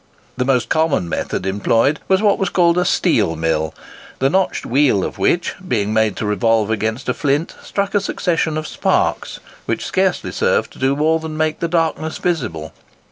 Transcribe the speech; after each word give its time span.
The 0.35 0.45
most 0.45 0.67
common 0.67 1.07
method 1.07 1.45
employed 1.45 1.99
was 2.07 2.23
what 2.23 2.39
was 2.39 2.49
called 2.49 2.75
a 2.79 2.85
steel 2.85 3.35
mill, 3.35 3.71
the 4.17 4.31
notched 4.31 4.65
wheel 4.65 5.03
of 5.03 5.19
which, 5.19 5.53
being 5.67 5.93
made 5.93 6.15
to 6.15 6.25
revolve 6.25 6.71
against 6.71 7.07
a 7.07 7.13
flint, 7.13 7.53
struck 7.63 7.93
a 7.93 8.01
succession 8.01 8.57
of 8.57 8.65
sparks, 8.67 9.39
which 9.67 9.85
scarcely 9.85 10.31
served 10.31 10.73
to 10.73 10.79
do 10.79 10.95
more 10.95 11.19
than 11.19 11.37
make 11.37 11.59
the 11.59 11.67
darkness 11.67 12.17
visible. 12.17 12.73